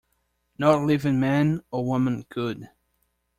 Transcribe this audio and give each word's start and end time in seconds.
No 0.57 0.83
living 0.83 1.19
man 1.19 1.61
or 1.69 1.85
woman 1.85 2.23
could. 2.27 2.67